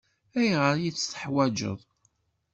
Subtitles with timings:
[0.39, 1.79] Ayɣer i t-teḥwaǧeḍ?